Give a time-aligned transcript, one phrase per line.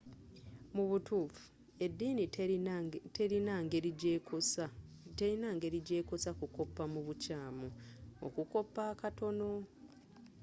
[0.75, 1.43] mu butuufu
[1.85, 2.23] ediini
[3.15, 3.55] terina
[5.55, 7.67] ngeri jeekosa kukoppa mu bukyaamu
[8.25, 9.49] okukoppa akatono